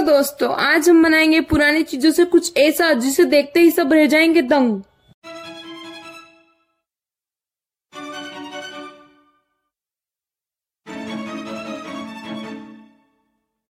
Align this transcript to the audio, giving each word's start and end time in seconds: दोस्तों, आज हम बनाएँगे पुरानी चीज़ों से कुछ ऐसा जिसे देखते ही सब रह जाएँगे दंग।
दोस्तों, 0.00 0.54
आज 0.54 0.88
हम 0.88 1.02
बनाएँगे 1.02 1.40
पुरानी 1.40 1.82
चीज़ों 1.82 2.10
से 2.10 2.24
कुछ 2.24 2.56
ऐसा 2.56 2.92
जिसे 2.92 3.24
देखते 3.24 3.60
ही 3.60 3.70
सब 3.70 3.92
रह 3.92 4.06
जाएँगे 4.06 4.42
दंग। 4.42 4.80